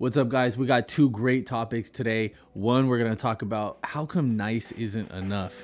[0.00, 0.56] What's up, guys?
[0.56, 2.32] We got two great topics today.
[2.54, 5.54] One, we're going to talk about how come nice isn't enough.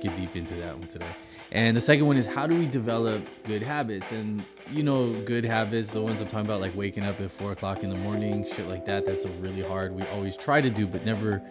[0.00, 1.14] Get deep into that one today.
[1.52, 4.10] And the second one is how do we develop good habits?
[4.10, 7.52] And you know, good habits, the ones I'm talking about, like waking up at four
[7.52, 9.04] o'clock in the morning, shit like that.
[9.04, 9.94] That's really hard.
[9.94, 11.42] We always try to do, but never,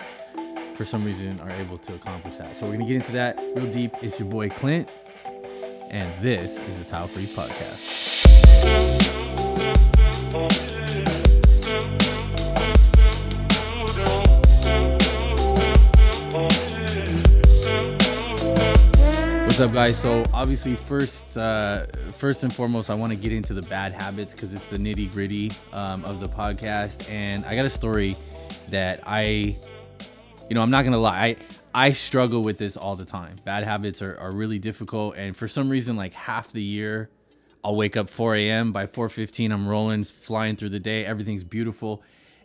[0.76, 2.58] for some reason, are able to accomplish that.
[2.58, 3.92] So we're going to get into that real deep.
[4.02, 4.90] It's your boy Clint,
[5.92, 8.16] and this is the Tile Free Podcast.
[19.55, 19.98] What's up, guys?
[19.98, 24.34] So obviously, first, uh, first and foremost, I want to get into the bad habits
[24.34, 28.18] because it's the nitty gritty um, of the podcast, and I got a story
[28.68, 29.55] that I,
[30.50, 31.38] you know, I'm not gonna lie,
[31.73, 33.38] I I struggle with this all the time.
[33.45, 37.09] Bad habits are, are really difficult, and for some reason, like half the year,
[37.64, 38.73] I'll wake up 4 a.m.
[38.73, 41.06] By 4:15, I'm rolling, flying through the day.
[41.06, 42.03] Everything's beautiful,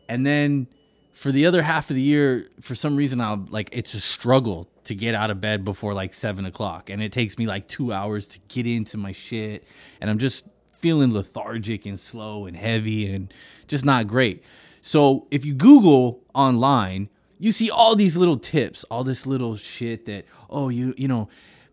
[0.08, 0.68] and then
[1.12, 4.68] for the other half of the year, for some reason, I'll like it's a struggle
[4.84, 7.92] to get out of bed before like seven o'clock, and it takes me like two
[7.92, 9.64] hours to get into my shit,
[10.00, 13.32] and I'm just feeling lethargic and slow and heavy and
[13.68, 14.42] just not great.
[14.80, 20.06] So if you Google online, you see all these little tips, all this little shit
[20.06, 21.28] that oh you you know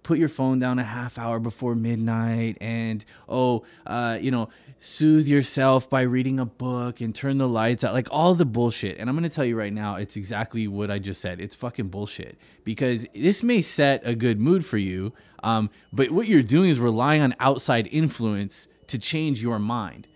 [0.08, 4.48] put your phone down a half hour before midnight and oh uh, you know
[4.80, 8.98] soothe yourself by reading a book and turn the lights out like all the bullshit.
[8.98, 11.42] And i'm going to tell you right now it's exactly what i just said.
[11.42, 12.38] It's fucking bullshit.
[12.64, 15.12] Because this may set a good mood for you
[15.44, 20.08] um, but what you're doing is relying on outside influence to change your mind.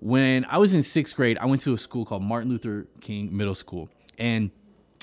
[0.00, 3.36] When i was in sixth grade i went to a school called martin luther king
[3.36, 4.50] middle school and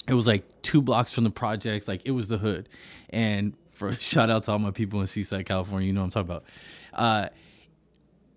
[0.08, 2.68] it was like two blocks from the projects like it was the hood.
[3.10, 6.26] And for shout out to all my people in seaside california you know what i'm
[6.26, 6.46] talking about.
[6.94, 7.30] Uh,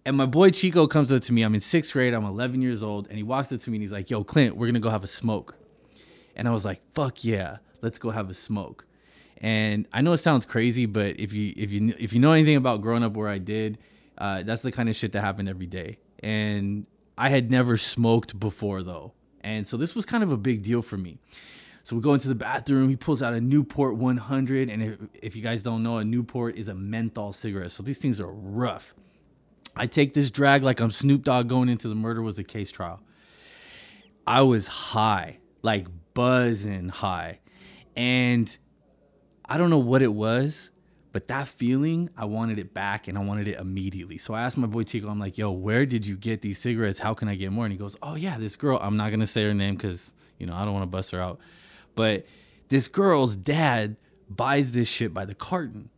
[0.04, 2.82] and my boy chico comes up to me i'm in sixth grade i'm 11 years
[2.82, 4.90] old and he walks up to me and he's like yo clint we're gonna go
[4.90, 5.56] have a smoke.
[6.36, 8.84] And i was like fuck yeah let's go have a smoke.
[9.38, 12.56] And i know it sounds crazy but if you if you if you know anything
[12.56, 13.78] about growing up where i did
[14.18, 15.98] uh, that's the kind of shit that happened every day.
[16.20, 19.12] And i had never smoked before though.
[19.42, 21.18] And so this was kind of a big deal for me
[21.88, 22.90] so we go into the bathroom.
[22.90, 26.54] He pulls out a Newport 100, and if, if, you guys don't know, a Newport
[26.58, 27.70] is a menthol cigarette.
[27.70, 28.92] So these things are rough.
[29.74, 32.70] I take this drag like I'm Snoop Dogg going into the murder was a case
[32.70, 33.00] trial.
[34.26, 37.38] I was high, like buzzing high,
[37.96, 38.54] and
[39.46, 40.68] I don't know what it was,
[41.12, 44.18] but that feeling, I wanted it back, and I wanted it immediately.
[44.18, 46.98] So I asked my boy Chico, I'm like, "Yo, where did you get these cigarettes?
[46.98, 48.78] How can I get more?" And he goes, "Oh yeah, this girl.
[48.82, 51.20] I'm not gonna say her name because you know I don't want to bust her
[51.22, 51.40] out."
[51.98, 52.26] But
[52.68, 53.96] this girl's dad
[54.30, 55.90] buys this shit by the carton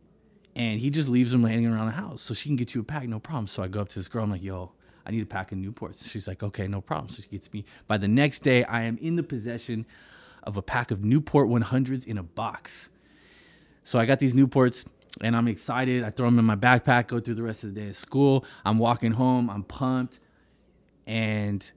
[0.55, 2.83] and he just leaves them hanging around the house so she can get you a
[2.83, 3.45] pack, no problem.
[3.45, 4.71] So I go up to this girl, I'm like, yo,
[5.05, 6.09] I need a pack of Newports.
[6.09, 7.09] She's like, okay, no problem.
[7.09, 7.65] So she gets me.
[7.87, 9.85] By the next day, I am in the possession
[10.41, 12.89] of a pack of Newport 100s in a box.
[13.83, 14.87] So I got these Newports
[15.21, 16.03] and I'm excited.
[16.03, 18.43] I throw them in my backpack, go through the rest of the day at school.
[18.65, 20.19] I'm walking home, I'm pumped.
[21.05, 21.71] And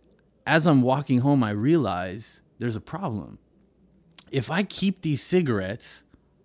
[0.46, 3.38] as I'm walking home, I realize there's a problem
[4.34, 6.02] if I keep these cigarettes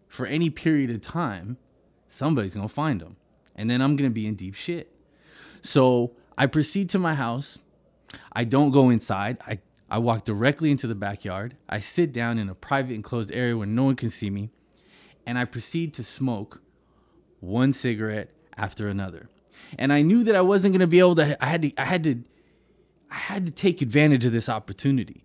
[0.07, 1.57] for any period of time,
[2.07, 3.15] somebody's gonna find them.
[3.55, 4.93] And then I'm gonna be in deep shit.
[5.61, 7.57] So I proceed to my house.
[8.31, 9.39] I don't go inside.
[9.47, 9.57] I,
[9.89, 11.57] I walk directly into the backyard.
[11.67, 14.51] I sit down in a private enclosed area where no one can see me.
[15.25, 16.61] And I proceed to smoke
[17.39, 19.29] one cigarette after another.
[19.79, 22.03] And I knew that I wasn't gonna be able to I had to I had
[22.03, 22.23] to
[23.09, 25.23] I had to take advantage of this opportunity.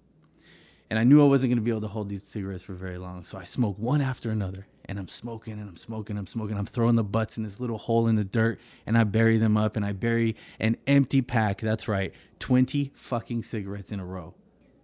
[0.91, 2.99] And I knew I wasn't going to be able to hold these cigarettes for very
[2.99, 3.25] long.
[3.25, 4.67] So I smoked one after another.
[4.87, 6.59] And I'm smoking and I'm smoking, and I'm smoking.
[6.59, 9.56] I'm throwing the butts in this little hole in the dirt and I bury them
[9.56, 11.62] up and I bury an empty pack.
[11.62, 14.34] That's right, 20 fucking cigarettes in a row.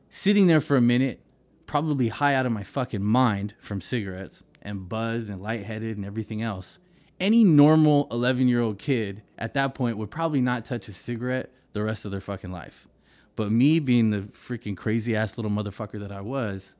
[0.08, 1.20] Sitting there for a minute,
[1.66, 6.42] probably high out of my fucking mind from cigarettes and buzzed and lightheaded and everything
[6.42, 6.78] else.
[7.20, 11.50] Any normal 11 year old kid at that point would probably not touch a cigarette
[11.72, 12.88] the rest of their fucking life.
[13.36, 16.74] But me being the freaking crazy ass little motherfucker that I was,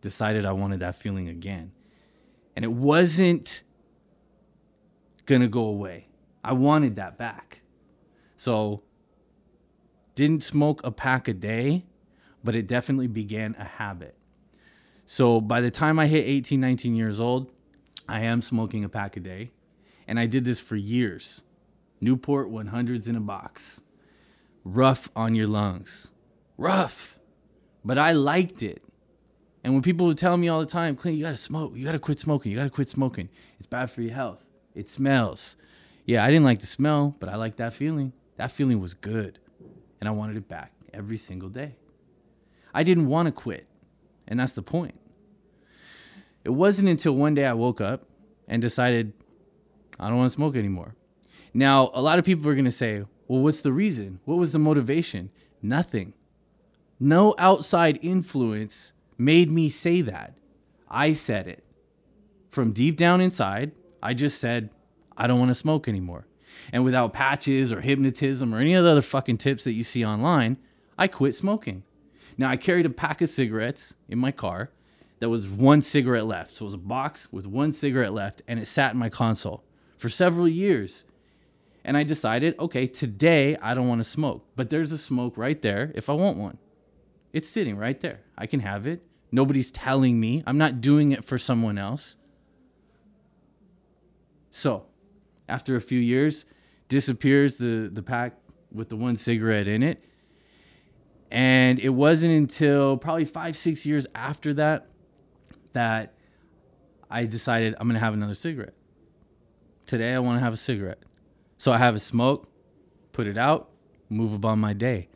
[0.00, 1.72] decided I wanted that feeling again.
[2.56, 3.62] And it wasn't
[5.26, 6.08] gonna go away.
[6.42, 7.60] I wanted that back.
[8.36, 8.82] So
[10.14, 11.84] didn't smoke a pack a day,
[12.42, 14.16] but it definitely began a habit.
[15.06, 17.52] So by the time I hit 18, 19 years old,
[18.08, 19.52] I am smoking a pack a day.
[20.06, 21.42] And I did this for years.
[22.00, 23.80] Newport 100s in a box
[24.74, 26.08] rough on your lungs.
[26.56, 27.18] Rough.
[27.84, 28.82] But I liked it.
[29.64, 31.72] And when people would tell me all the time, Clint, you gotta smoke.
[31.74, 32.52] You gotta quit smoking.
[32.52, 33.28] You gotta quit smoking.
[33.58, 34.46] It's bad for your health.
[34.74, 35.56] It smells.
[36.04, 38.12] Yeah, I didn't like the smell, but I liked that feeling.
[38.36, 39.38] That feeling was good.
[40.00, 41.76] And I wanted it back every single day.
[42.72, 43.66] I didn't want to quit.
[44.26, 44.98] And that's the point.
[46.44, 48.04] It wasn't until one day I woke up
[48.46, 49.12] and decided
[49.98, 50.94] I don't want to smoke anymore.
[51.52, 54.20] Now, a lot of people are going to say, well, what's the reason?
[54.24, 55.30] What was the motivation?
[55.62, 56.14] Nothing.
[56.98, 60.34] No outside influence made me say that.
[60.88, 61.62] I said it.
[62.50, 63.72] From deep down inside,
[64.02, 64.70] I just said,
[65.16, 66.26] I don't want to smoke anymore.
[66.72, 70.04] And without patches or hypnotism or any of the other fucking tips that you see
[70.04, 70.56] online,
[70.96, 71.84] I quit smoking.
[72.36, 74.70] Now, I carried a pack of cigarettes in my car
[75.20, 76.54] that was one cigarette left.
[76.54, 79.64] So it was a box with one cigarette left, and it sat in my console
[79.98, 81.04] for several years.
[81.84, 85.60] And I decided, okay, today I don't want to smoke, but there's a smoke right
[85.62, 86.58] there if I want one.
[87.32, 88.20] It's sitting right there.
[88.36, 89.02] I can have it.
[89.30, 90.42] Nobody's telling me.
[90.46, 92.16] I'm not doing it for someone else.
[94.50, 94.86] So,
[95.48, 96.46] after a few years,
[96.88, 98.34] disappears the, the pack
[98.72, 100.02] with the one cigarette in it.
[101.30, 104.86] And it wasn't until probably five, six years after that
[105.74, 106.14] that
[107.10, 108.74] I decided I'm gonna have another cigarette.
[109.86, 111.02] Today I wanna have a cigarette.
[111.58, 112.48] So I have a smoke,
[113.12, 113.68] put it out,
[114.08, 115.08] move about my day.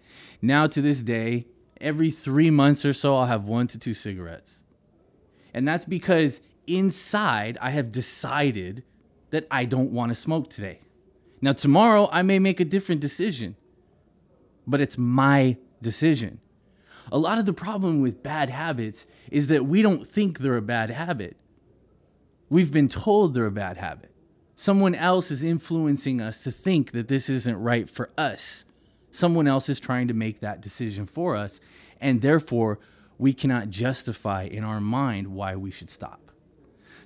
[0.42, 1.46] Now to this day,
[1.80, 4.64] every three months or so, I'll have one to two cigarettes.
[5.54, 8.84] And that's because inside I have decided
[9.30, 10.80] that I don't want to smoke today.
[11.40, 13.56] Now, tomorrow I may make a different decision,
[14.66, 16.40] but it's my decision.
[17.10, 20.62] A lot of the problem with bad habits is that we don't think they're a
[20.62, 21.36] bad habit.
[22.48, 24.11] We've been told they're a bad habit.
[24.54, 28.64] Someone else is influencing us to think that this isn't right for us.
[29.10, 31.60] Someone else is trying to make that decision for us,
[32.00, 32.78] and therefore
[33.19, 36.32] we cannot justify in our mind why we should stop.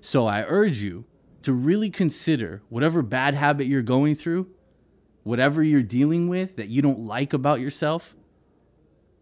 [0.00, 1.04] So I urge you
[1.42, 4.48] to really consider whatever bad habit you're going through,
[5.22, 8.14] whatever you're dealing with that you don't like about yourself,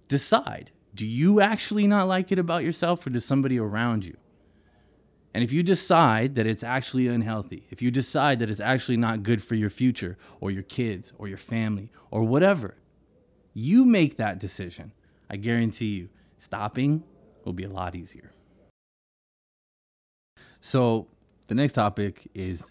[0.08, 4.16] decide do you actually not like it about yourself or does somebody around you?
[5.34, 9.24] And if you decide that it's actually unhealthy, if you decide that it's actually not
[9.24, 12.76] good for your future or your kids or your family or whatever,
[13.52, 14.92] you make that decision.
[15.28, 16.08] I guarantee you,
[16.38, 17.02] stopping
[17.44, 18.30] will be a lot easier.
[20.60, 21.08] So,
[21.48, 22.70] the next topic is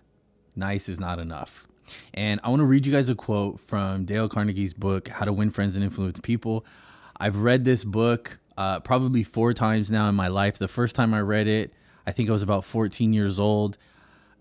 [0.56, 1.68] nice is not enough.
[2.14, 5.34] And I want to read you guys a quote from Dale Carnegie's book, How to
[5.34, 6.66] Win Friends and Influence People.
[7.20, 10.58] I've read this book uh, probably four times now in my life.
[10.58, 11.74] The first time I read it,
[12.06, 13.78] I think I was about 14 years old.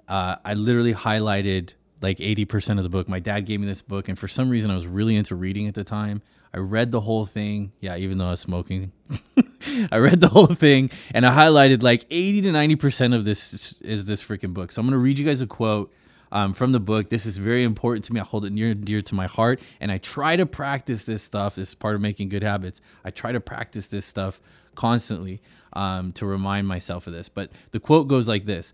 [0.09, 3.09] Uh, I literally highlighted like 80% of the book.
[3.09, 5.69] My dad gave me this book, and for some reason, I was really into reading
[5.69, 6.23] at the time.
[6.55, 7.73] I read the whole thing.
[7.81, 8.93] Yeah, even though I was smoking,
[9.93, 14.05] I read the whole thing, and I highlighted like 80 to 90% of this is
[14.05, 14.73] this freaking book.
[14.73, 15.93] So I'm going to read you guys a quote
[16.33, 17.11] um, from the book.
[17.11, 18.19] This is very important to me.
[18.19, 21.23] I hold it near and dear to my heart, and I try to practice this
[21.23, 21.55] stuff.
[21.55, 22.81] This is part of making good habits.
[23.05, 24.41] I try to practice this stuff
[24.75, 25.41] constantly
[25.75, 27.29] um, to remind myself of this.
[27.29, 28.73] But the quote goes like this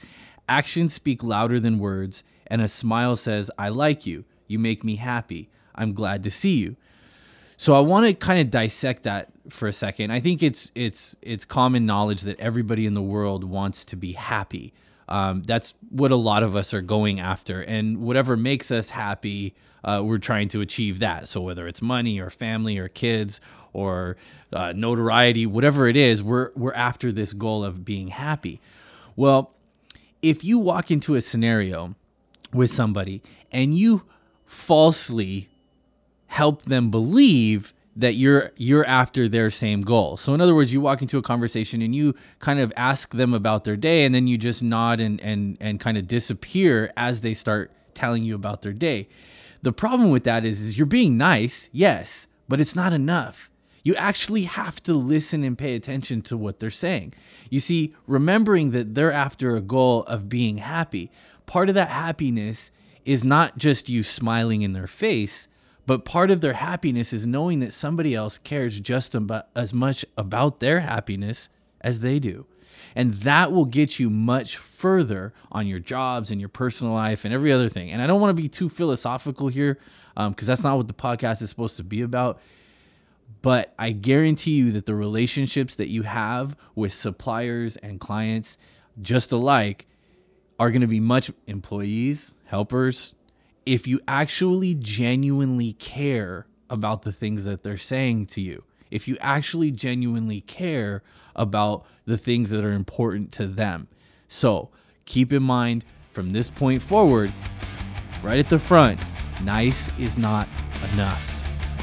[0.49, 4.25] Actions speak louder than words, and a smile says, I like you.
[4.46, 5.50] You make me happy.
[5.75, 6.76] I'm glad to see you.
[7.56, 10.12] So I want to kind of dissect that for a second.
[10.12, 14.12] I think it's it's it's common knowledge that everybody in the world wants to be
[14.12, 14.72] happy.
[15.08, 17.62] Um, that's what a lot of us are going after.
[17.62, 21.28] And whatever makes us happy, uh, we're trying to achieve that.
[21.28, 23.40] So whether it's money or family or kids
[23.72, 24.16] or
[24.52, 28.60] uh, notoriety, whatever it is, we're, we're after this goal of being happy.
[29.17, 29.55] Well,
[30.20, 31.94] if you walk into a scenario
[32.53, 34.03] with somebody and you
[34.46, 35.48] falsely
[36.27, 40.17] help them believe that you're you're after their same goal.
[40.17, 43.34] So in other words, you walk into a conversation and you kind of ask them
[43.34, 47.20] about their day and then you just nod and and and kind of disappear as
[47.20, 49.08] they start telling you about their day.
[49.62, 53.50] The problem with that is, is you're being nice, yes, but it's not enough.
[53.82, 57.14] You actually have to listen and pay attention to what they're saying.
[57.50, 61.10] You see, remembering that they're after a goal of being happy,
[61.46, 62.70] part of that happiness
[63.05, 65.48] is not just you smiling in their face,
[65.88, 70.04] but part of their happiness is knowing that somebody else cares just about, as much
[70.18, 71.48] about their happiness
[71.80, 72.44] as they do.
[72.94, 77.32] And that will get you much further on your jobs and your personal life and
[77.32, 77.90] every other thing.
[77.90, 79.78] And I don't want to be too philosophical here
[80.14, 82.38] because um, that's not what the podcast is supposed to be about.
[83.40, 88.58] But I guarantee you that the relationships that you have with suppliers and clients,
[89.00, 89.86] just alike,
[90.58, 93.14] are going to be much employees, helpers,
[93.69, 99.19] if you actually genuinely care about the things that they're saying to you, if you
[99.20, 101.03] actually genuinely care
[101.37, 103.87] about the things that are important to them.
[104.27, 104.70] So
[105.05, 105.84] keep in mind
[106.15, 107.31] from this point forward,
[108.22, 108.98] right at the front,
[109.43, 110.48] nice is not
[110.94, 111.34] enough.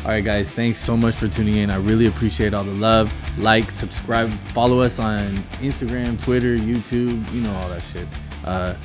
[0.04, 1.70] All right, guys, thanks so much for tuning in.
[1.70, 3.14] I really appreciate all the love.
[3.38, 8.08] Like, subscribe, follow us on Instagram, Twitter, YouTube, you know, all that shit.
[8.44, 8.76] Uh,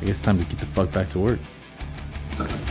[0.00, 1.40] I guess it's time to get the fuck back to work.
[2.38, 2.67] Bye.